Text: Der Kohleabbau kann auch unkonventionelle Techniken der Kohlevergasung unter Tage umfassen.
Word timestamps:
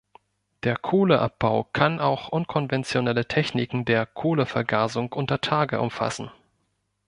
Der 0.63 0.77
Kohleabbau 0.77 1.63
kann 1.73 1.99
auch 1.99 2.29
unkonventionelle 2.29 3.27
Techniken 3.27 3.85
der 3.85 4.07
Kohlevergasung 4.07 5.11
unter 5.13 5.41
Tage 5.41 5.79
umfassen. 5.79 6.31